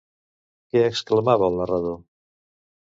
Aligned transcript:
Què 0.71 0.81
exclamava 0.87 1.53
el 1.53 1.61
narrador? 1.63 1.97